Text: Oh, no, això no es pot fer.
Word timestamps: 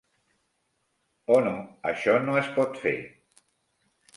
Oh, 1.35 1.37
no, 1.49 1.53
això 1.91 2.15
no 2.25 2.41
es 2.41 2.51
pot 2.59 2.81
fer. 2.87 2.95